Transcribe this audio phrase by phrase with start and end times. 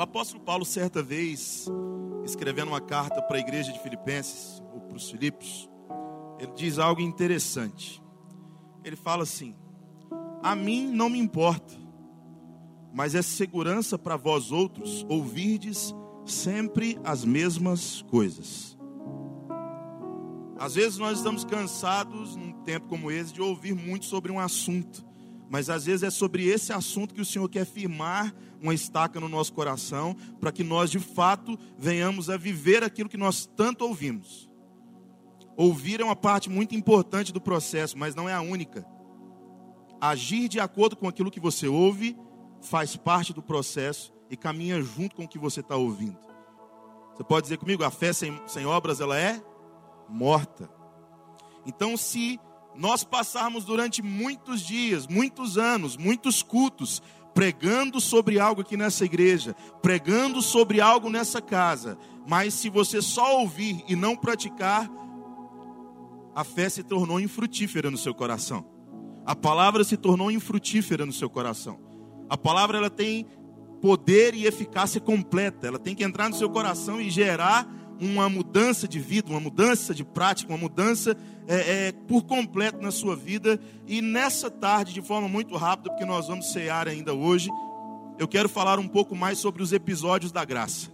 [0.00, 1.68] O apóstolo Paulo, certa vez,
[2.24, 5.68] escrevendo uma carta para a igreja de Filipenses, ou para os Filipos,
[6.38, 8.02] ele diz algo interessante.
[8.82, 9.54] Ele fala assim:
[10.42, 11.74] A mim não me importa,
[12.94, 15.94] mas é segurança para vós outros ouvirdes
[16.24, 18.78] sempre as mesmas coisas.
[20.58, 25.04] Às vezes nós estamos cansados, num tempo como esse, de ouvir muito sobre um assunto,
[25.50, 28.32] mas às vezes é sobre esse assunto que o Senhor quer firmar
[28.62, 33.16] uma estaca no nosso coração, para que nós de fato venhamos a viver aquilo que
[33.16, 34.48] nós tanto ouvimos.
[35.56, 38.86] Ouvir é uma parte muito importante do processo, mas não é a única.
[40.00, 42.16] Agir de acordo com aquilo que você ouve
[42.62, 46.18] faz parte do processo e caminha junto com o que você está ouvindo.
[47.12, 49.42] Você pode dizer comigo, a fé sem, sem obras ela é
[50.08, 50.70] morta.
[51.66, 52.38] Então, se
[52.80, 57.02] nós passarmos durante muitos dias, muitos anos, muitos cultos,
[57.34, 63.38] pregando sobre algo aqui nessa igreja, pregando sobre algo nessa casa, mas se você só
[63.38, 64.90] ouvir e não praticar,
[66.34, 68.64] a fé se tornou infrutífera no seu coração.
[69.26, 71.78] A palavra se tornou infrutífera no seu coração.
[72.30, 73.26] A palavra ela tem
[73.82, 75.66] poder e eficácia completa.
[75.66, 77.68] Ela tem que entrar no seu coração e gerar
[78.00, 82.90] uma mudança de vida, uma mudança de prática, uma mudança é, é, por completo na
[82.90, 83.60] sua vida.
[83.86, 87.50] E nessa tarde, de forma muito rápida, porque nós vamos cear ainda hoje,
[88.18, 90.90] eu quero falar um pouco mais sobre os episódios da graça.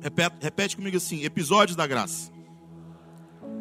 [0.00, 2.32] Repete, repete comigo assim: episódios da graça.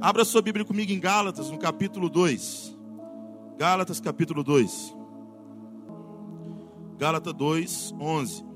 [0.02, 2.78] Abra sua Bíblia comigo em Gálatas, no capítulo 2.
[3.58, 4.96] Gálatas, capítulo 2.
[6.98, 8.53] Gálatas 2, 11.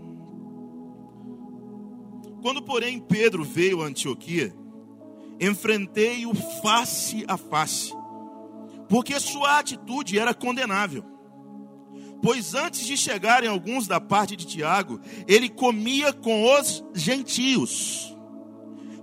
[2.47, 4.55] Quando, porém, Pedro veio a Antioquia,
[5.37, 7.91] enfrentei-o face a face,
[8.87, 11.03] porque sua atitude era condenável.
[12.21, 18.15] Pois antes de chegarem alguns da parte de Tiago, ele comia com os gentios.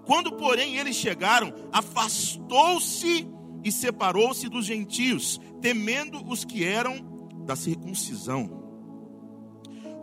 [0.07, 3.29] Quando, porém, eles chegaram, afastou-se
[3.63, 6.97] e separou-se dos gentios, temendo os que eram
[7.45, 8.64] da circuncisão.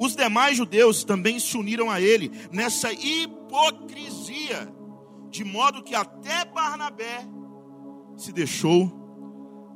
[0.02, 4.68] Os demais judeus também se uniram a ele nessa hipocrisia,
[5.30, 7.24] de modo que até Barnabé
[8.18, 8.92] se deixou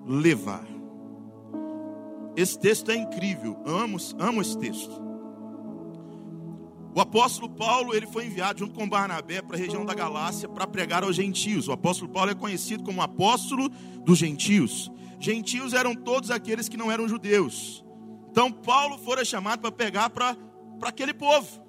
[0.03, 0.65] levar.
[2.35, 4.99] Esse texto é incrível, amo, amo esse texto.
[6.95, 10.65] O apóstolo Paulo, ele foi enviado junto com Barnabé para a região da Galácia para
[10.65, 11.67] pregar aos gentios.
[11.67, 13.69] O apóstolo Paulo é conhecido como apóstolo
[14.03, 14.91] dos gentios.
[15.19, 17.84] Gentios eram todos aqueles que não eram judeus.
[18.35, 20.35] Então Paulo fora chamado para pegar para
[20.83, 21.63] aquele povo.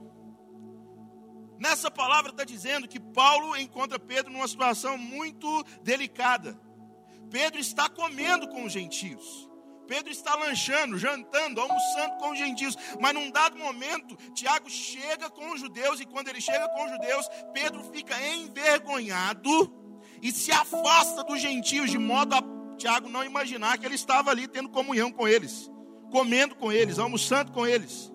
[1.61, 6.61] Nessa palavra está dizendo que Paulo encontra Pedro numa situação muito delicada.
[7.31, 9.49] Pedro está comendo com os gentios.
[9.87, 12.77] Pedro está lanchando, jantando, almoçando com os gentios.
[13.01, 16.01] Mas num dado momento, Tiago chega com os judeus.
[16.01, 19.73] E quando ele chega com os judeus, Pedro fica envergonhado
[20.21, 22.43] e se afasta dos gentios, de modo a
[22.77, 25.71] Tiago não imaginar que ele estava ali tendo comunhão com eles
[26.17, 28.11] comendo com eles, almoçando com eles.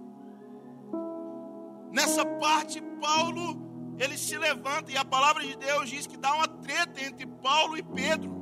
[1.91, 6.47] Nessa parte, Paulo, ele se levanta e a palavra de Deus diz que dá uma
[6.47, 8.41] treta entre Paulo e Pedro.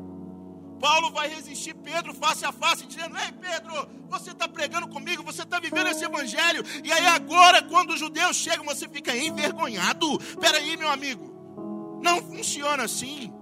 [0.80, 5.44] Paulo vai resistir Pedro face a face, dizendo: Ei Pedro, você está pregando comigo, você
[5.44, 10.18] está vivendo esse evangelho, e aí agora, quando os judeus chegam, você fica envergonhado.
[10.40, 13.34] Peraí, meu amigo, não funciona assim.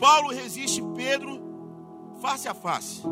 [0.00, 3.02] Paulo resiste Pedro face a face.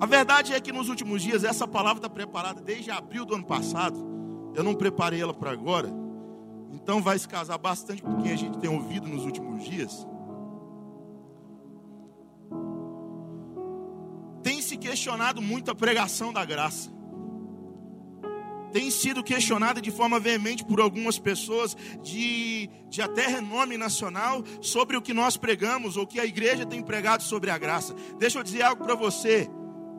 [0.00, 3.44] A verdade é que nos últimos dias essa palavra está preparada desde abril do ano
[3.44, 3.98] passado.
[4.54, 5.92] Eu não preparei ela para agora.
[6.72, 10.06] Então vai se casar bastante com o que a gente tem ouvido nos últimos dias.
[14.42, 16.90] Tem se questionado muito a pregação da graça.
[18.72, 24.96] Tem sido questionada de forma veemente por algumas pessoas de, de até renome nacional sobre
[24.96, 27.94] o que nós pregamos ou que a igreja tem pregado sobre a graça.
[28.18, 29.50] Deixa eu dizer algo para você.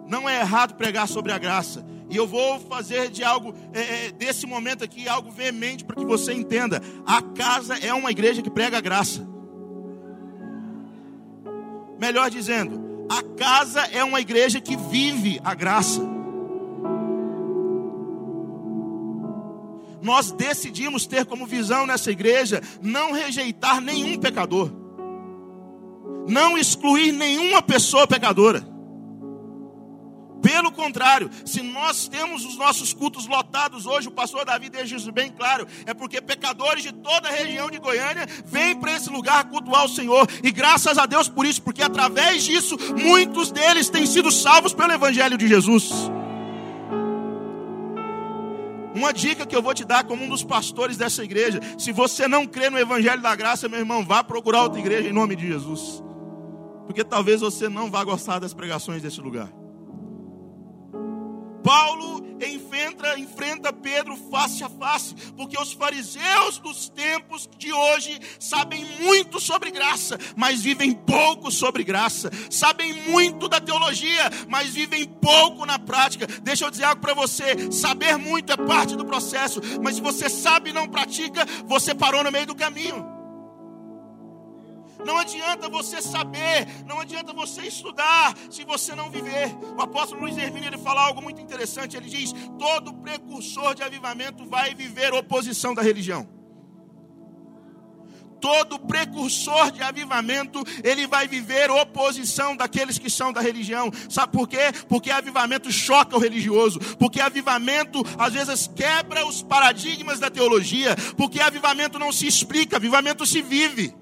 [0.07, 1.85] Não é errado pregar sobre a graça.
[2.09, 6.05] E eu vou fazer de algo, é, é, desse momento aqui, algo veemente para que
[6.05, 6.81] você entenda.
[7.05, 9.25] A casa é uma igreja que prega a graça.
[11.97, 16.01] Melhor dizendo, a casa é uma igreja que vive a graça.
[20.01, 24.71] Nós decidimos ter como visão nessa igreja não rejeitar nenhum pecador,
[26.27, 28.70] não excluir nenhuma pessoa pecadora.
[30.41, 35.11] Pelo contrário, se nós temos os nossos cultos lotados hoje, o pastor Davi deixa isso
[35.11, 39.43] bem claro, é porque pecadores de toda a região de Goiânia vêm para esse lugar
[39.45, 44.05] cultuar o Senhor, e graças a Deus por isso, porque através disso, muitos deles têm
[44.05, 45.91] sido salvos pelo Evangelho de Jesus.
[48.93, 52.27] Uma dica que eu vou te dar como um dos pastores dessa igreja: se você
[52.27, 55.47] não crê no Evangelho da Graça, meu irmão, vá procurar outra igreja em nome de
[55.47, 56.03] Jesus.
[56.85, 59.60] Porque talvez você não vá gostar das pregações desse lugar.
[61.63, 68.83] Paulo enfrenta, enfrenta Pedro face a face, porque os fariseus dos tempos de hoje sabem
[68.99, 75.65] muito sobre graça, mas vivem pouco sobre graça, sabem muito da teologia, mas vivem pouco
[75.65, 76.27] na prática.
[76.41, 80.29] Deixa eu dizer algo para você: saber muito é parte do processo, mas se você
[80.29, 83.10] sabe e não pratica, você parou no meio do caminho.
[85.05, 89.55] Não adianta você saber, não adianta você estudar, se você não viver.
[89.77, 91.97] O apóstolo Luiz Hermínio ele fala algo muito interessante.
[91.97, 96.41] Ele diz: todo precursor de avivamento vai viver oposição da religião.
[98.41, 103.91] Todo precursor de avivamento, ele vai viver oposição daqueles que são da religião.
[104.09, 104.71] Sabe por quê?
[104.89, 106.79] Porque avivamento choca o religioso.
[106.97, 110.95] Porque avivamento, às vezes, quebra os paradigmas da teologia.
[111.15, 114.00] Porque avivamento não se explica, avivamento se vive.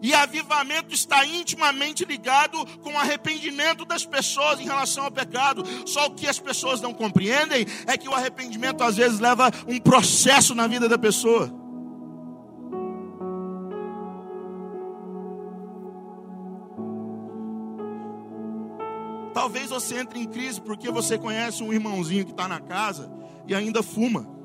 [0.00, 5.64] E avivamento está intimamente ligado com o arrependimento das pessoas em relação ao pecado.
[5.86, 9.78] Só o que as pessoas não compreendem é que o arrependimento às vezes leva um
[9.78, 11.52] processo na vida da pessoa.
[19.34, 23.10] Talvez você entre em crise porque você conhece um irmãozinho que está na casa
[23.46, 24.37] e ainda fuma.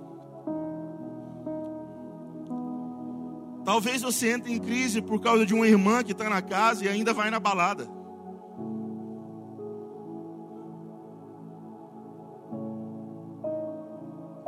[3.66, 6.90] Talvez você entre em crise por causa de uma irmã que está na casa e
[6.90, 7.88] ainda vai na balada.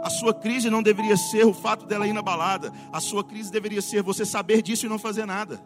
[0.05, 2.71] A sua crise não deveria ser o fato dela ir na balada.
[2.93, 5.59] A sua crise deveria ser você saber disso e não fazer nada.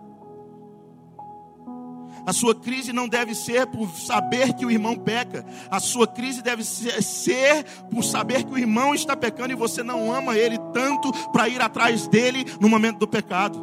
[2.29, 5.43] A sua crise não deve ser por saber que o irmão peca.
[5.67, 10.13] A sua crise deve ser por saber que o irmão está pecando e você não
[10.13, 13.59] ama ele tanto para ir atrás dele no momento do pecado.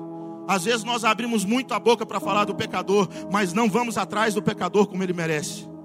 [0.48, 4.34] Às vezes nós abrimos muito a boca para falar do pecador, mas não vamos atrás
[4.34, 5.75] do pecador como ele merece.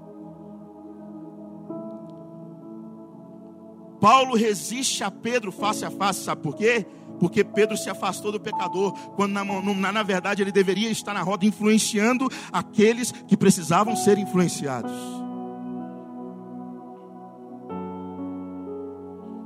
[4.02, 6.84] Paulo resiste a Pedro face a face, sabe por quê?
[7.20, 11.22] porque Pedro se afastou do pecador, quando na, na, na verdade ele deveria estar na
[11.22, 15.21] roda influenciando aqueles que precisavam ser influenciados.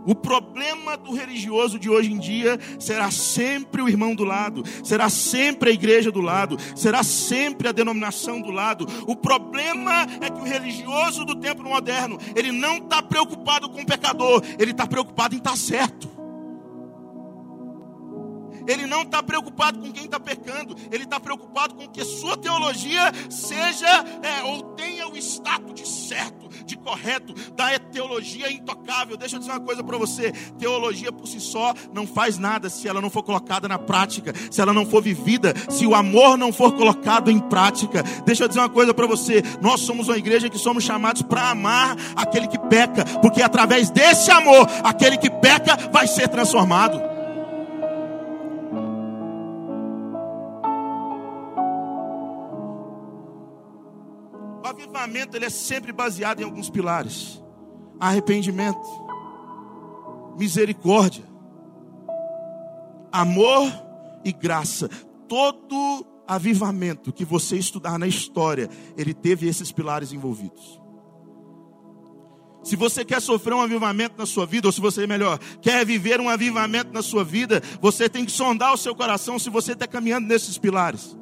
[0.06, 5.10] O problema do religioso de hoje em dia será sempre o irmão do lado, será
[5.10, 8.86] sempre a igreja do lado, será sempre a denominação do lado.
[9.06, 13.86] O problema é que o religioso do tempo moderno, ele não está preocupado com o
[13.86, 16.16] pecador, ele está preocupado em estar tá certo.
[18.68, 23.12] Ele não está preocupado com quem está pecando, ele está preocupado com que sua teologia
[23.30, 23.86] seja
[24.22, 29.16] é, ou tenha o status de certo, de correto, da teologia intocável.
[29.16, 32.88] Deixa eu dizer uma coisa para você: teologia por si só não faz nada se
[32.88, 36.52] ela não for colocada na prática, se ela não for vivida, se o amor não
[36.52, 38.02] for colocado em prática.
[38.24, 41.50] Deixa eu dizer uma coisa para você: nós somos uma igreja que somos chamados para
[41.50, 47.15] amar aquele que peca, porque através desse amor, aquele que peca vai ser transformado.
[54.76, 57.42] Avivamento ele é sempre baseado em alguns pilares:
[57.98, 58.86] arrependimento,
[60.38, 61.24] misericórdia,
[63.10, 63.72] amor
[64.24, 64.88] e graça.
[65.28, 70.80] Todo avivamento que você estudar na história, ele teve esses pilares envolvidos.
[72.62, 76.20] Se você quer sofrer um avivamento na sua vida, ou se você, melhor, quer viver
[76.20, 79.86] um avivamento na sua vida, você tem que sondar o seu coração se você está
[79.86, 81.16] caminhando nesses pilares.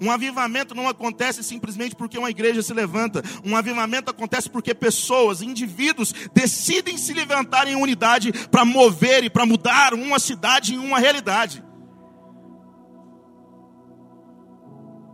[0.00, 3.22] Um avivamento não acontece simplesmente porque uma igreja se levanta.
[3.44, 9.46] Um avivamento acontece porque pessoas, indivíduos, decidem se levantar em unidade para mover e para
[9.46, 11.64] mudar uma cidade em uma realidade.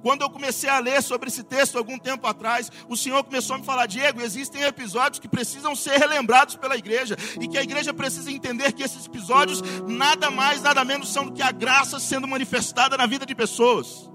[0.03, 3.59] Quando eu comecei a ler sobre esse texto algum tempo atrás, o Senhor começou a
[3.61, 7.95] me falar: Diego, existem episódios que precisam ser relembrados pela igreja, e que a igreja
[7.95, 12.27] precisa entender que esses episódios nada mais, nada menos são do que a graça sendo
[12.27, 14.11] manifestada na vida de pessoas.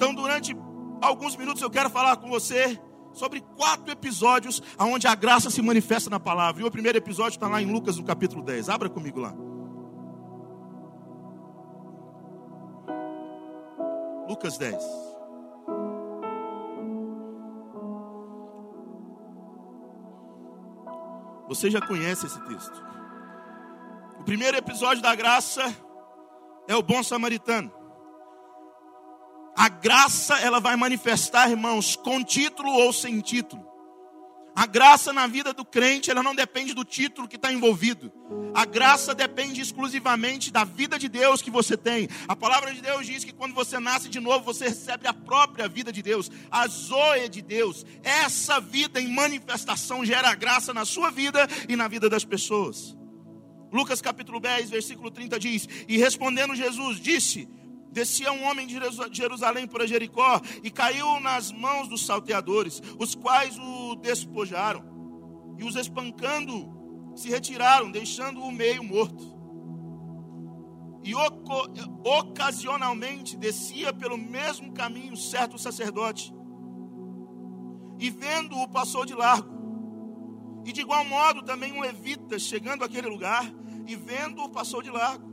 [0.00, 0.56] Então, durante
[1.02, 2.80] alguns minutos, eu quero falar com você
[3.12, 6.62] sobre quatro episódios onde a graça se manifesta na palavra.
[6.62, 8.70] E o primeiro episódio está lá em Lucas, no capítulo 10.
[8.70, 9.34] Abra comigo lá.
[14.26, 14.82] Lucas 10.
[21.46, 22.82] Você já conhece esse texto.
[24.18, 25.62] O primeiro episódio da graça
[26.66, 27.79] é o bom samaritano.
[29.60, 33.62] A graça, ela vai manifestar, irmãos, com título ou sem título.
[34.56, 38.10] A graça na vida do crente, ela não depende do título que está envolvido.
[38.54, 42.08] A graça depende exclusivamente da vida de Deus que você tem.
[42.26, 45.68] A palavra de Deus diz que quando você nasce de novo, você recebe a própria
[45.68, 47.84] vida de Deus, a zoe de Deus.
[48.02, 52.96] Essa vida em manifestação gera graça na sua vida e na vida das pessoas.
[53.70, 57.46] Lucas capítulo 10, versículo 30 diz: E respondendo Jesus, disse:
[57.92, 58.78] Descia um homem de
[59.12, 64.90] Jerusalém para Jericó e caiu nas mãos dos salteadores, os quais o despojaram
[65.58, 69.38] e os espancando se retiraram, deixando-o meio morto.
[71.02, 71.12] E
[72.04, 76.32] ocasionalmente descia pelo mesmo caminho certo sacerdote,
[77.98, 79.60] e vendo-o passou de largo.
[80.64, 83.44] E de igual modo também um levita, chegando àquele lugar,
[83.86, 85.28] e vendo-o passou de largo.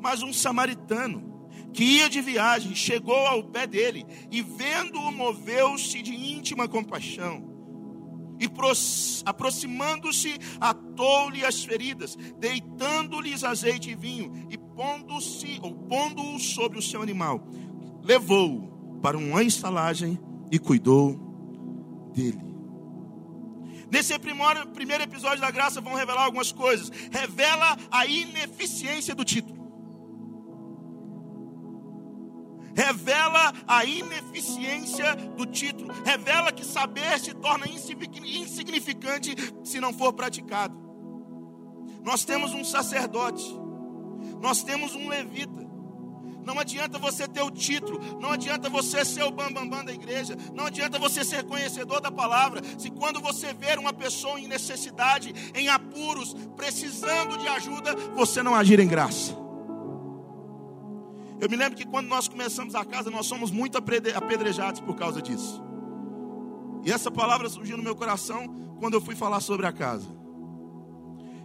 [0.00, 1.35] Mas um samaritano,
[1.76, 7.54] que ia de viagem, chegou ao pé dele e, vendo-o, moveu-se de íntima compaixão.
[8.40, 8.48] E
[9.26, 17.02] aproximando-se, atou-lhe as feridas, deitando-lhes azeite e vinho, e pondo-se, ou pondo-o sobre o seu
[17.02, 17.46] animal,
[18.02, 20.18] levou-o para uma estalagem
[20.50, 21.14] e cuidou
[22.14, 22.40] dele.
[23.90, 26.90] Nesse primeiro episódio da graça, vão revelar algumas coisas.
[27.10, 29.55] Revela a ineficiência do título.
[32.76, 40.76] Revela a ineficiência do título, revela que saber se torna insignificante se não for praticado.
[42.04, 43.44] Nós temos um sacerdote,
[44.40, 45.64] nós temos um levita.
[46.44, 49.92] Não adianta você ter o título, não adianta você ser o bambambam bam, bam da
[49.92, 54.46] igreja, não adianta você ser conhecedor da palavra, se quando você ver uma pessoa em
[54.46, 59.45] necessidade, em apuros, precisando de ajuda, você não agir em graça.
[61.40, 65.20] Eu me lembro que quando nós começamos a casa, nós somos muito apedrejados por causa
[65.20, 65.62] disso.
[66.84, 68.46] E essa palavra surgiu no meu coração
[68.78, 70.06] quando eu fui falar sobre a casa.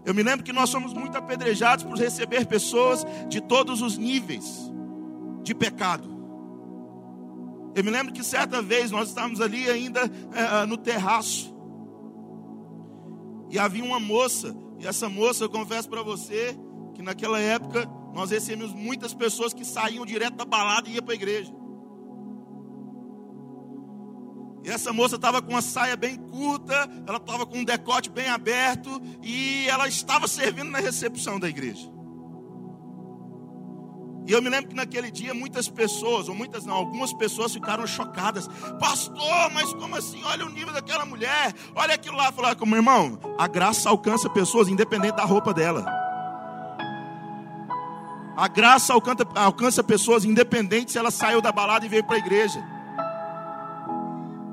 [0.05, 4.71] Eu me lembro que nós somos muito apedrejados por receber pessoas de todos os níveis
[5.43, 6.09] de pecado.
[7.75, 10.01] Eu me lembro que certa vez nós estávamos ali ainda
[10.33, 11.55] é, no terraço.
[13.49, 16.57] E havia uma moça, e essa moça, eu confesso para você,
[16.93, 21.13] que naquela época nós recebemos muitas pessoas que saíam direto da balada e iam para
[21.13, 21.53] a igreja.
[24.63, 28.27] E essa moça estava com uma saia bem curta, ela estava com um decote bem
[28.27, 31.89] aberto e ela estava servindo na recepção da igreja.
[34.27, 37.87] E eu me lembro que naquele dia muitas pessoas, ou muitas não, algumas pessoas ficaram
[37.87, 38.47] chocadas.
[38.79, 40.23] Pastor, mas como assim?
[40.23, 42.31] Olha o nível daquela mulher, olha aquilo lá.
[42.31, 46.00] Falar como irmão, a graça alcança pessoas independente da roupa dela.
[48.35, 52.19] A graça alcança, alcança pessoas independentes se ela saiu da balada e veio para a
[52.19, 52.63] igreja.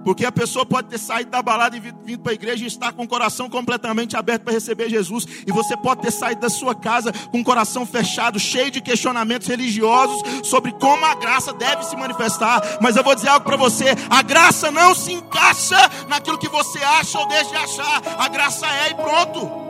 [0.05, 2.93] Porque a pessoa pode ter saído da balada e vindo para a igreja e estar
[2.93, 5.27] com o coração completamente aberto para receber Jesus.
[5.47, 9.47] E você pode ter saído da sua casa com o coração fechado, cheio de questionamentos
[9.47, 12.79] religiosos sobre como a graça deve se manifestar.
[12.81, 15.77] Mas eu vou dizer algo para você: a graça não se encaixa
[16.09, 18.03] naquilo que você acha ou deixa de achar.
[18.19, 19.68] A graça é e pronto.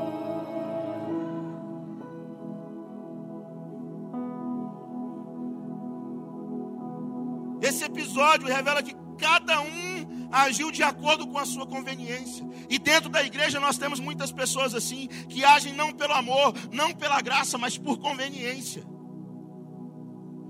[8.19, 12.45] Episódio revela que cada um agiu de acordo com a sua conveniência.
[12.69, 16.93] E dentro da igreja nós temos muitas pessoas assim, que agem não pelo amor, não
[16.93, 18.83] pela graça, mas por conveniência.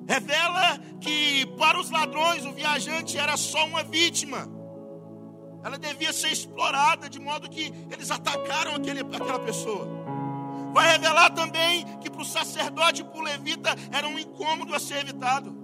[0.09, 4.49] Revela que para os ladrões o viajante era só uma vítima.
[5.63, 9.87] Ela devia ser explorada de modo que eles atacaram aquele, aquela pessoa.
[10.73, 14.79] Vai revelar também que para o sacerdote e para o levita era um incômodo a
[14.79, 15.58] ser evitado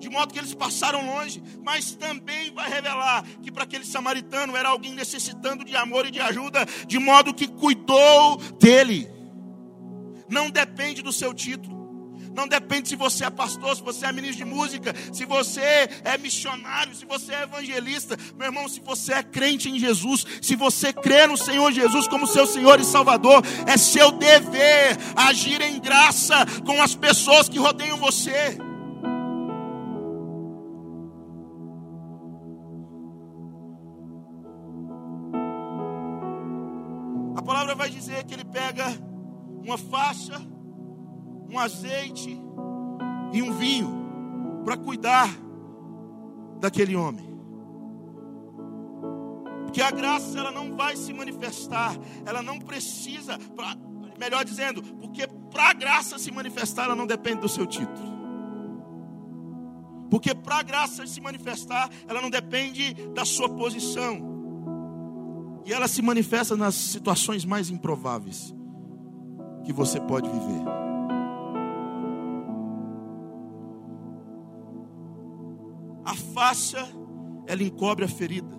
[0.00, 4.70] de modo que eles passaram longe, mas também vai revelar que para aquele samaritano era
[4.70, 9.08] alguém necessitando de amor e de ajuda, de modo que cuidou dele.
[10.28, 11.78] Não depende do seu título.
[12.32, 16.16] Não depende se você é pastor, se você é ministro de música, se você é
[16.16, 18.16] missionário, se você é evangelista.
[18.36, 22.28] Meu irmão, se você é crente em Jesus, se você crê no Senhor Jesus como
[22.28, 27.96] seu Senhor e Salvador, é seu dever agir em graça com as pessoas que rodeiam
[27.96, 28.69] você.
[37.80, 38.84] Vai dizer que ele pega
[39.64, 40.38] uma faixa,
[41.48, 42.38] um azeite
[43.32, 45.30] e um vinho para cuidar
[46.60, 47.24] daquele homem.
[49.64, 51.96] Porque a graça ela não vai se manifestar,
[52.26, 53.74] ela não precisa, pra,
[54.18, 58.10] melhor dizendo, porque para a graça se manifestar ela não depende do seu título.
[60.10, 64.29] Porque para a graça se manifestar, ela não depende da sua posição.
[65.64, 68.54] E ela se manifesta nas situações mais improváveis
[69.64, 70.64] que você pode viver.
[76.04, 76.88] A faixa,
[77.46, 78.58] ela encobre a ferida.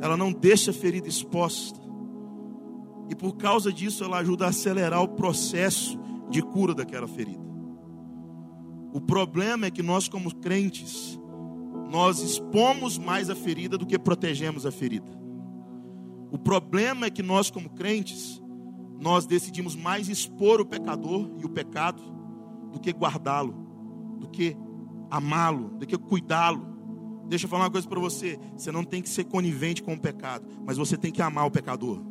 [0.00, 1.80] Ela não deixa a ferida exposta.
[3.08, 5.98] E por causa disso, ela ajuda a acelerar o processo
[6.30, 7.44] de cura daquela ferida.
[8.92, 11.18] O problema é que nós, como crentes,
[11.90, 15.25] nós expomos mais a ferida do que protegemos a ferida.
[16.30, 18.42] O problema é que nós, como crentes,
[19.00, 22.02] nós decidimos mais expor o pecador e o pecado
[22.72, 23.54] do que guardá-lo,
[24.18, 24.56] do que
[25.10, 26.74] amá-lo, do que cuidá-lo.
[27.28, 30.00] Deixa eu falar uma coisa para você: você não tem que ser conivente com o
[30.00, 32.02] pecado, mas você tem que amar o pecador.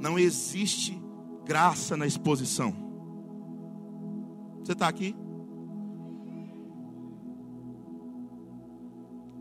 [0.00, 1.00] Não existe
[1.44, 2.74] graça na exposição.
[4.62, 5.14] Você está aqui?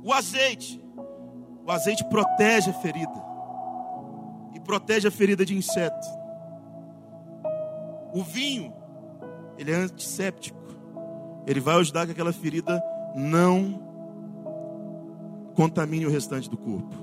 [0.04, 0.83] O azeite.
[1.66, 3.24] O azeite protege a ferida.
[4.54, 6.08] E protege a ferida de inseto.
[8.14, 8.74] O vinho,
[9.58, 10.62] ele é antisséptico.
[11.48, 12.82] Ele vai ajudar que aquela ferida
[13.16, 13.82] não
[15.56, 17.03] contamine o restante do corpo.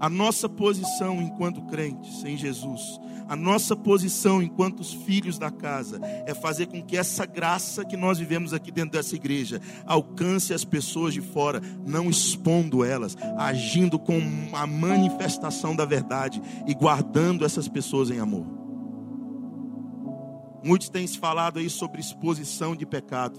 [0.00, 6.00] A nossa posição enquanto crentes em Jesus, a nossa posição enquanto os filhos da casa,
[6.24, 10.64] é fazer com que essa graça que nós vivemos aqui dentro dessa igreja alcance as
[10.64, 14.22] pessoas de fora, não expondo elas, agindo com
[14.54, 18.46] a manifestação da verdade e guardando essas pessoas em amor.
[20.64, 23.38] Muitos têm se falado aí sobre exposição de pecado.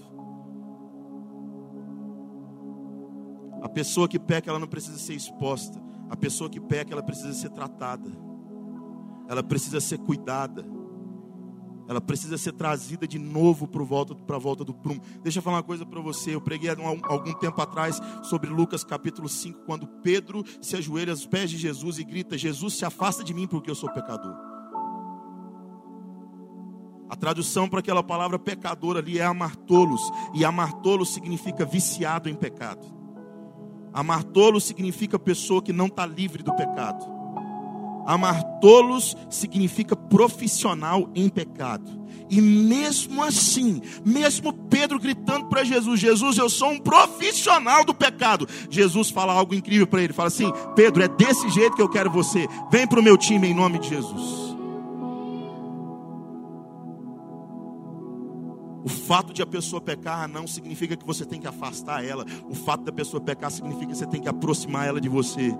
[3.60, 7.32] A pessoa que peca, ela não precisa ser exposta a pessoa que peca, ela precisa
[7.32, 8.12] ser tratada.
[9.30, 10.62] Ela precisa ser cuidada.
[11.88, 15.00] Ela precisa ser trazida de novo para volta, a volta do prumo.
[15.22, 16.34] Deixa eu falar uma coisa para você.
[16.34, 21.26] Eu preguei há algum tempo atrás sobre Lucas capítulo 5, quando Pedro se ajoelha aos
[21.26, 24.36] pés de Jesus e grita: Jesus, se afasta de mim porque eu sou pecador.
[27.08, 30.02] A tradução para aquela palavra pecador ali é amartolos,
[30.34, 33.01] e amartolos significa viciado em pecado.
[33.92, 37.04] Amar tolos significa pessoa que não está livre do pecado.
[38.06, 42.02] Amar tolos significa profissional em pecado.
[42.28, 48.48] E mesmo assim, mesmo Pedro gritando para Jesus: Jesus, eu sou um profissional do pecado.
[48.70, 52.10] Jesus fala algo incrível para ele: fala assim, Pedro, é desse jeito que eu quero
[52.10, 52.48] você.
[52.70, 54.41] Vem para o meu time em nome de Jesus.
[58.84, 62.24] O fato de a pessoa pecar não significa que você tem que afastar ela.
[62.48, 65.54] O fato da pessoa pecar significa que você tem que aproximar ela de você.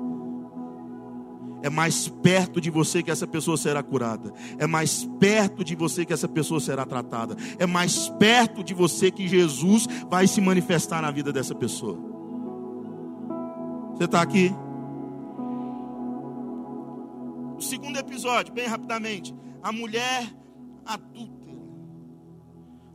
[1.63, 4.33] É mais perto de você que essa pessoa será curada.
[4.59, 7.37] É mais perto de você que essa pessoa será tratada.
[7.59, 11.97] É mais perto de você que Jesus vai se manifestar na vida dessa pessoa.
[13.95, 14.53] Você está aqui?
[17.57, 19.33] O segundo episódio, bem rapidamente.
[19.63, 20.27] A mulher
[20.85, 21.42] adulta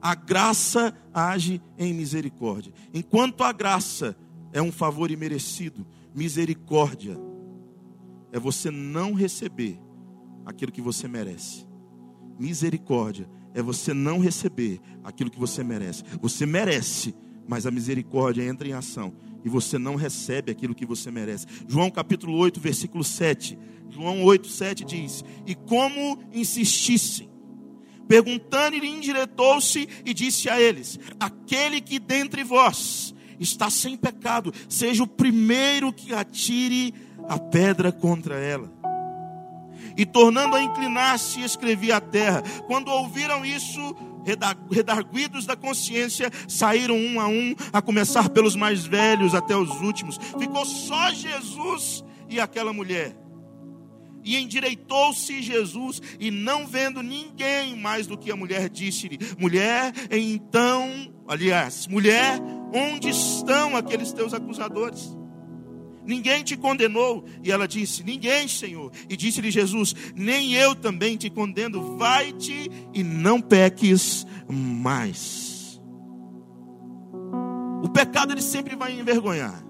[0.07, 2.71] a graça age em misericórdia.
[2.93, 4.15] Enquanto a graça
[4.53, 7.19] é um favor imerecido, misericórdia
[8.31, 9.77] é você não receber
[10.45, 11.67] aquilo que você merece.
[12.39, 16.05] Misericórdia é você não receber aquilo que você merece.
[16.21, 17.13] Você merece,
[17.45, 21.47] mas a misericórdia entra em ação e você não recebe aquilo que você merece.
[21.67, 23.59] João capítulo 8, versículo 7.
[23.89, 27.26] João 8, 7 diz: E como insistissem
[28.07, 35.03] Perguntando, ele endireitou-se e disse a eles: Aquele que dentre vós está sem pecado, seja
[35.03, 36.93] o primeiro que atire
[37.27, 38.71] a pedra contra ela.
[39.95, 42.43] E tornando a inclinar-se, escrevia a terra.
[42.67, 43.95] Quando ouviram isso,
[44.69, 50.17] redarguidos da consciência, saíram um a um, a começar pelos mais velhos até os últimos.
[50.37, 53.26] Ficou só Jesus e aquela mulher.
[54.27, 61.13] E endireitou-se Jesus, e não vendo ninguém mais do que a mulher, disse-lhe: Mulher, então,
[61.25, 62.37] aliás, mulher,
[62.73, 65.15] onde estão aqueles teus acusadores?
[66.05, 67.23] Ninguém te condenou?
[67.41, 68.91] E ela disse: Ninguém, Senhor.
[69.09, 71.97] E disse-lhe Jesus: Nem eu também te condeno.
[71.97, 75.81] Vai-te e não peques mais.
[77.81, 79.66] O pecado ele sempre vai envergonhar.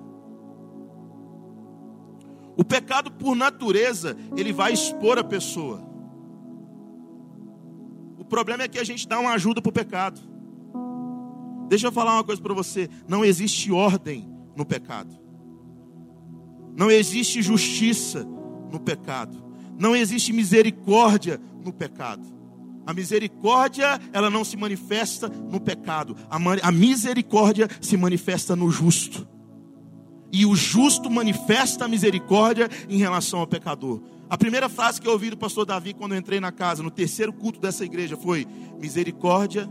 [2.57, 5.87] O pecado, por natureza, ele vai expor a pessoa.
[8.17, 10.19] O problema é que a gente dá uma ajuda para o pecado.
[11.69, 15.15] Deixa eu falar uma coisa para você: não existe ordem no pecado,
[16.75, 18.27] não existe justiça
[18.71, 19.43] no pecado,
[19.77, 22.37] não existe misericórdia no pecado.
[22.87, 26.15] A misericórdia, ela não se manifesta no pecado.
[26.29, 29.27] A, misericórdia se manifesta no justo.
[30.31, 34.01] E o justo manifesta a misericórdia em relação ao pecador.
[34.29, 36.91] A primeira frase que eu ouvi do pastor Davi quando eu entrei na casa, no
[36.91, 38.45] terceiro culto dessa igreja, foi:
[38.79, 39.69] misericórdia,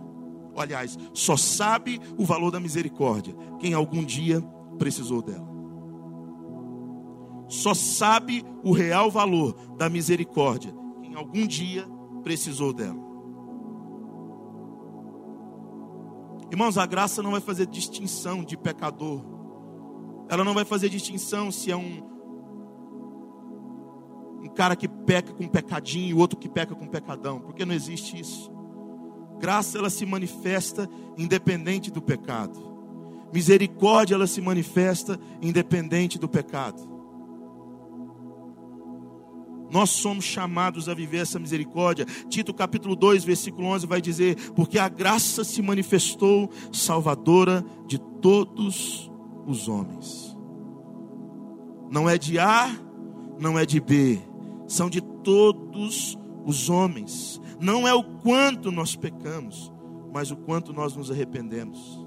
[0.57, 4.41] aliás, só sabe o valor da misericórdia quem algum dia
[4.79, 5.47] precisou dela.
[7.49, 11.87] Só sabe o real valor da misericórdia quem algum dia
[12.23, 13.07] precisou dela.
[16.51, 19.36] Irmãos, a graça não vai fazer distinção de pecador.
[20.29, 22.03] Ela não vai fazer distinção se é um,
[24.43, 28.19] um cara que peca com pecadinho e outro que peca com pecadão, porque não existe
[28.19, 28.51] isso.
[29.39, 32.77] Graça ela se manifesta independente do pecado.
[33.33, 36.97] Misericórdia ela se manifesta independente do pecado.
[39.71, 42.07] Nós somos chamados a viver essa misericórdia.
[42.29, 49.11] Tito capítulo 2, versículo 11 vai dizer: Porque a graça se manifestou salvadora de todos
[49.47, 50.37] os homens.
[51.91, 52.69] Não é de A,
[53.39, 54.21] não é de B,
[54.67, 57.41] são de todos os homens.
[57.61, 59.73] Não é o quanto nós pecamos,
[60.13, 62.05] mas o quanto nós nos arrependemos.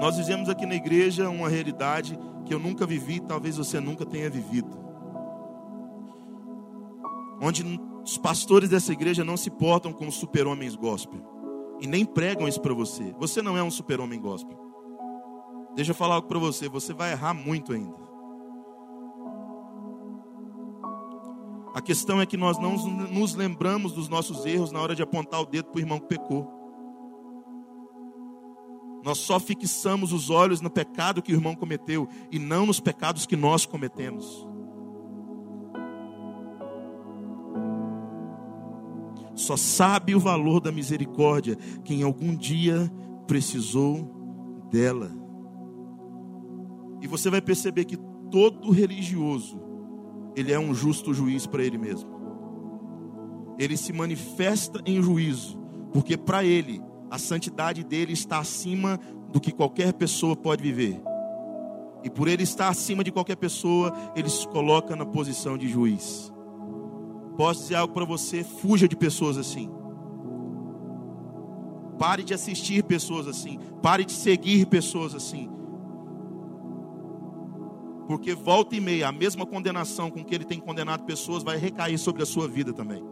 [0.00, 4.30] Nós vivemos aqui na igreja uma realidade que eu nunca vivi, talvez você nunca tenha
[4.30, 4.86] vivido.
[7.40, 7.64] Onde
[8.04, 11.35] os pastores dessa igreja não se portam como super-homens gospel.
[11.80, 13.14] E nem pregam isso para você.
[13.18, 14.58] Você não é um super-homem gospel.
[15.74, 18.06] Deixa eu falar algo para você, você vai errar muito ainda.
[21.74, 22.74] A questão é que nós não
[23.08, 26.06] nos lembramos dos nossos erros na hora de apontar o dedo para o irmão que
[26.06, 26.50] pecou.
[29.04, 33.26] Nós só fixamos os olhos no pecado que o irmão cometeu e não nos pecados
[33.26, 34.48] que nós cometemos.
[39.36, 42.90] Só sabe o valor da misericórdia quem algum dia
[43.26, 45.10] precisou dela.
[47.02, 47.98] E você vai perceber que
[48.30, 49.60] todo religioso,
[50.34, 52.10] ele é um justo juiz para ele mesmo.
[53.58, 55.58] Ele se manifesta em juízo,
[55.92, 58.98] porque para ele a santidade dele está acima
[59.30, 61.00] do que qualquer pessoa pode viver.
[62.02, 66.32] E por ele estar acima de qualquer pessoa, ele se coloca na posição de juiz.
[67.36, 68.42] Posso dizer algo para você?
[68.42, 69.70] Fuja de pessoas assim.
[71.98, 73.58] Pare de assistir pessoas assim.
[73.82, 75.50] Pare de seguir pessoas assim.
[78.06, 81.98] Porque volta e meia, a mesma condenação com que ele tem condenado pessoas vai recair
[81.98, 83.04] sobre a sua vida também.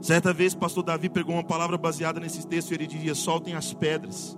[0.00, 3.72] Certa vez, pastor Davi pegou uma palavra baseada nesse texto e ele dizia: soltem as
[3.74, 4.36] pedras.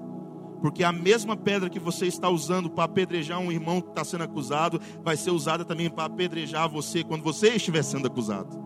[0.62, 4.22] Porque a mesma pedra que você está usando para apedrejar um irmão que está sendo
[4.22, 8.62] acusado, vai ser usada também para apedrejar você quando você estiver sendo acusado.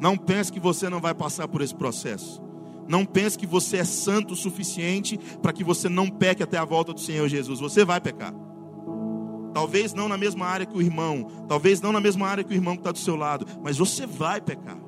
[0.00, 2.40] Não pense que você não vai passar por esse processo.
[2.86, 6.64] Não pense que você é santo o suficiente para que você não peque até a
[6.64, 7.58] volta do Senhor Jesus.
[7.58, 8.32] Você vai pecar.
[9.52, 12.54] Talvez não na mesma área que o irmão, talvez não na mesma área que o
[12.54, 14.87] irmão que está do seu lado, mas você vai pecar.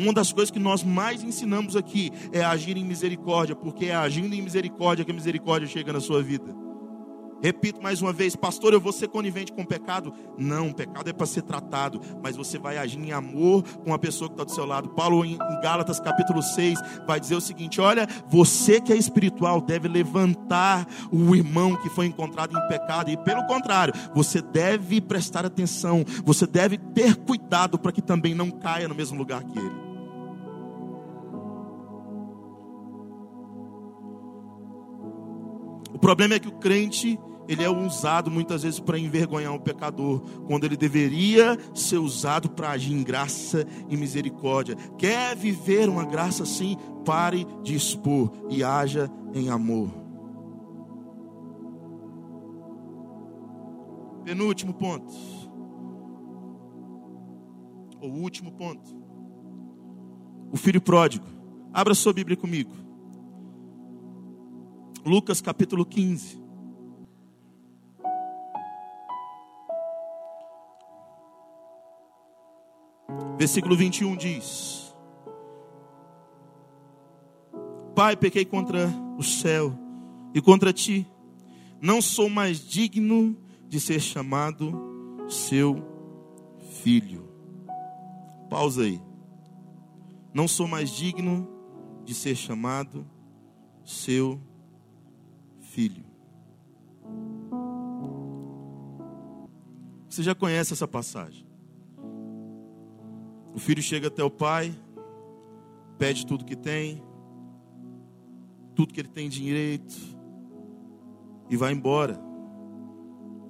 [0.00, 4.34] Uma das coisas que nós mais ensinamos aqui é agir em misericórdia, porque é agindo
[4.34, 6.56] em misericórdia que a misericórdia chega na sua vida.
[7.42, 10.12] Repito mais uma vez, pastor, eu vou ser conivente com o pecado?
[10.38, 13.98] Não, o pecado é para ser tratado, mas você vai agir em amor com a
[13.98, 14.88] pessoa que está do seu lado.
[14.90, 19.86] Paulo, em Gálatas capítulo 6, vai dizer o seguinte: olha, você que é espiritual deve
[19.86, 26.04] levantar o irmão que foi encontrado em pecado, e pelo contrário, você deve prestar atenção,
[26.24, 29.89] você deve ter cuidado para que também não caia no mesmo lugar que ele.
[36.00, 37.18] Problema é que o crente
[37.50, 42.70] ele é usado muitas vezes para envergonhar o pecador, quando ele deveria ser usado para
[42.70, 44.76] agir em graça e misericórdia.
[44.96, 46.76] Quer viver uma graça assim?
[47.04, 49.90] Pare de expor e haja em amor.
[54.24, 55.12] Penúltimo ponto.
[58.00, 58.96] O último ponto.
[60.52, 61.26] O filho pródigo.
[61.72, 62.70] Abra sua Bíblia comigo.
[65.04, 66.38] Lucas capítulo 15.
[73.38, 74.94] Versículo 21 diz:
[77.94, 79.72] Pai, pequei contra o céu
[80.34, 81.06] e contra ti,
[81.80, 83.34] não sou mais digno
[83.66, 85.82] de ser chamado seu
[86.82, 87.26] filho.
[88.50, 89.00] Pausa aí.
[90.34, 91.48] Não sou mais digno
[92.04, 93.06] de ser chamado
[93.82, 94.49] seu filho.
[100.08, 101.46] Você já conhece essa passagem.
[103.54, 104.74] O filho chega até o pai,
[105.98, 107.02] pede tudo que tem,
[108.74, 109.94] tudo que ele tem direito,
[111.48, 112.20] e vai embora.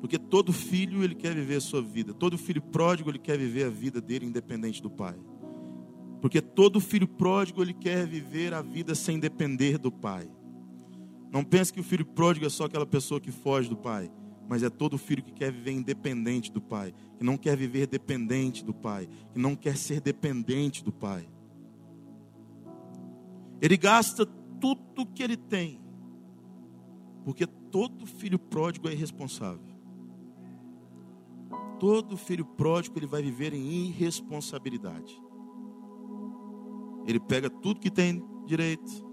[0.00, 2.14] Porque todo filho ele quer viver a sua vida.
[2.14, 5.16] Todo filho pródigo ele quer viver a vida dele independente do pai.
[6.20, 10.30] Porque todo filho pródigo ele quer viver a vida sem depender do pai.
[11.32, 14.10] Não pense que o filho pródigo é só aquela pessoa que foge do pai,
[14.48, 18.64] mas é todo filho que quer viver independente do pai, que não quer viver dependente
[18.64, 21.28] do pai, que não quer ser dependente do pai.
[23.62, 24.26] Ele gasta
[24.60, 25.80] tudo que ele tem,
[27.24, 29.70] porque todo filho pródigo é irresponsável.
[31.78, 35.22] Todo filho pródigo ele vai viver em irresponsabilidade.
[37.06, 39.09] Ele pega tudo que tem direito,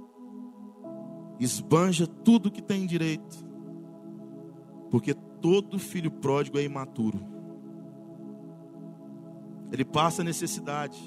[1.39, 3.45] esbanja tudo que tem direito,
[4.89, 7.19] porque todo filho pródigo é imaturo.
[9.71, 10.97] Ele passa necessidade,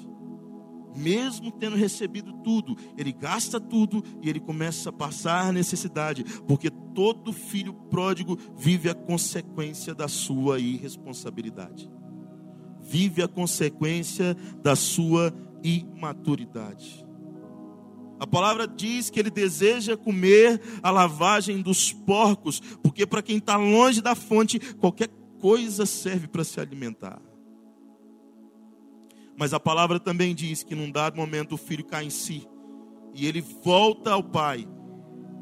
[0.95, 7.33] mesmo tendo recebido tudo, ele gasta tudo e ele começa a passar necessidade, porque todo
[7.33, 11.89] filho pródigo vive a consequência da sua irresponsabilidade,
[12.81, 17.05] vive a consequência da sua imaturidade.
[18.21, 23.57] A palavra diz que ele deseja comer a lavagem dos porcos, porque para quem está
[23.57, 27.19] longe da fonte, qualquer coisa serve para se alimentar.
[29.35, 32.47] Mas a palavra também diz que num dado momento o filho cai em si
[33.11, 34.67] e ele volta ao pai.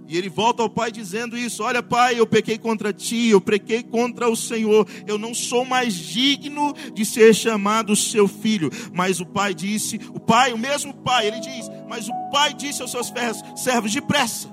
[0.08, 3.84] E ele volta ao pai dizendo isso: Olha, pai, eu pequei contra ti, eu pequei
[3.84, 8.72] contra o Senhor, eu não sou mais digno de ser chamado seu filho.
[8.94, 12.84] Mas o pai disse: O pai, o mesmo pai, ele diz: Mas o pai disse
[12.84, 13.12] aos seus
[13.56, 14.48] servos: Depressa,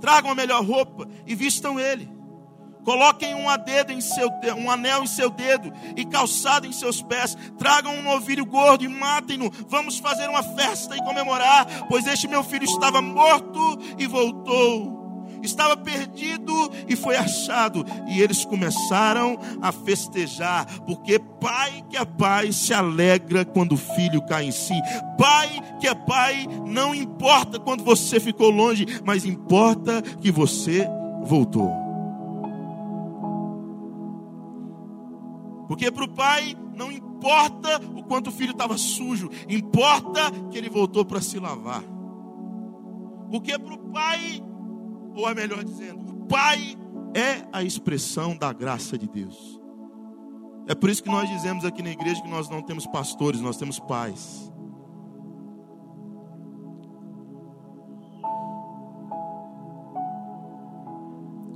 [0.00, 2.10] tragam a melhor roupa e vistam ele.
[2.82, 3.48] Coloquem um,
[3.92, 7.36] em seu, um anel em seu dedo e calçado em seus pés.
[7.56, 9.52] Tragam um novilho gordo e matem-no.
[9.68, 15.01] Vamos fazer uma festa e comemorar, pois este meu filho estava morto e voltou.
[15.42, 16.52] Estava perdido
[16.88, 17.84] e foi achado.
[18.08, 24.22] E eles começaram a festejar, porque pai que é pai se alegra quando o filho
[24.22, 24.74] cai em si.
[25.18, 25.50] Pai
[25.80, 30.86] que é pai não importa quando você ficou longe, mas importa que você
[31.24, 31.82] voltou.
[35.68, 40.68] Porque para o pai não importa o quanto o filho estava sujo, importa que ele
[40.68, 41.82] voltou para se lavar.
[43.30, 44.42] Porque para o pai,
[45.14, 46.76] ou é melhor dizendo, o pai
[47.14, 49.60] é a expressão da graça de Deus.
[50.66, 53.56] É por isso que nós dizemos aqui na igreja que nós não temos pastores, nós
[53.56, 54.52] temos pais.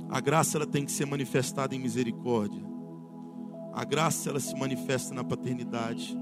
[0.09, 2.63] A graça ela tem que ser manifestada em misericórdia.
[3.73, 6.17] A graça ela se manifesta na paternidade.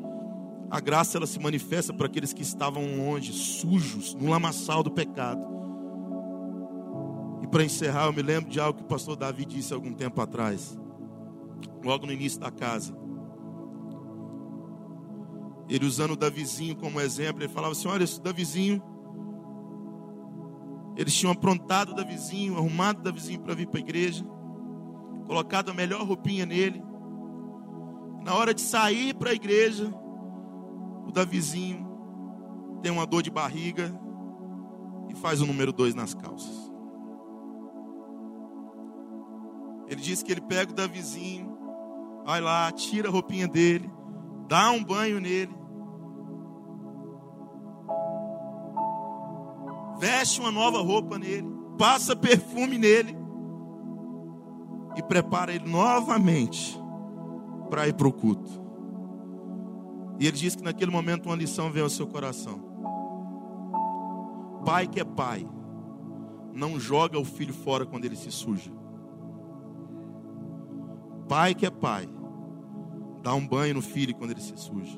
[0.69, 5.41] A graça ela se manifesta para aqueles que estavam longe, sujos, no lamaçal do pecado.
[7.55, 10.77] Para encerrar, eu me lembro de algo que o pastor Davi disse algum tempo atrás,
[11.81, 12.93] logo no início da casa.
[15.69, 18.83] Ele usando o Davizinho como exemplo, ele falava assim: Olha, esse Davizinho,
[20.97, 24.25] eles tinham aprontado o Davizinho, arrumado o Davizinho para vir para a igreja,
[25.25, 26.83] colocado a melhor roupinha nele,
[28.21, 29.93] na hora de sair para a igreja,
[31.07, 31.87] o Davizinho
[32.83, 33.97] tem uma dor de barriga
[35.07, 36.64] e faz o número dois nas calças.
[39.95, 41.57] Ele diz que ele pega o Davizinho,
[42.25, 43.89] vai lá, tira a roupinha dele,
[44.45, 45.55] dá um banho nele,
[49.97, 53.15] veste uma nova roupa nele, passa perfume nele
[54.97, 56.77] e prepara ele novamente
[57.69, 58.51] para ir para o culto.
[60.19, 62.59] E ele diz que naquele momento uma lição veio ao seu coração.
[64.65, 65.47] Pai que é pai,
[66.53, 68.83] não joga o filho fora quando ele se suja.
[71.27, 72.07] Pai que é pai,
[73.23, 74.97] dá um banho no filho quando ele se suja.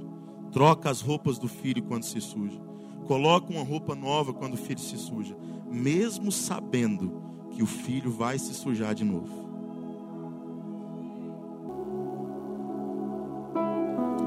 [0.52, 2.60] Troca as roupas do filho quando se suja.
[3.06, 5.38] Coloca uma roupa nova quando o filho se suja,
[5.72, 9.48] mesmo sabendo que o filho vai se sujar de novo.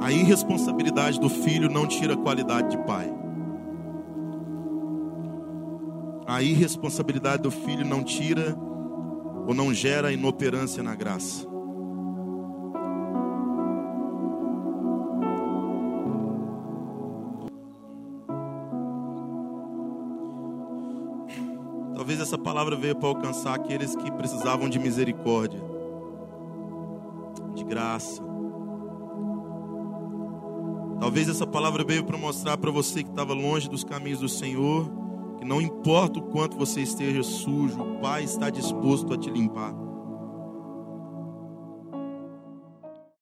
[0.00, 3.12] A irresponsabilidade do filho não tira a qualidade de pai.
[6.26, 8.56] A irresponsabilidade do filho não tira
[9.46, 11.49] ou não gera inoperância na graça.
[22.70, 25.60] palavra veio para alcançar aqueles que precisavam de misericórdia,
[27.54, 28.22] de graça.
[31.00, 34.88] Talvez essa palavra veio para mostrar para você que estava longe dos caminhos do Senhor,
[35.38, 39.74] que não importa o quanto você esteja sujo, o Pai está disposto a te limpar.